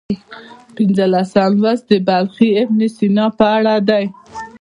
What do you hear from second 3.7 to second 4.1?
دی.